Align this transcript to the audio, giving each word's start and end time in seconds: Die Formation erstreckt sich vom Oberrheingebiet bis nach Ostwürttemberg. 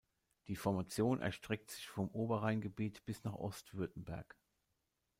Die 0.47 0.55
Formation 0.55 1.21
erstreckt 1.21 1.69
sich 1.69 1.87
vom 1.87 2.09
Oberrheingebiet 2.09 3.05
bis 3.05 3.23
nach 3.23 3.35
Ostwürttemberg. 3.35 4.35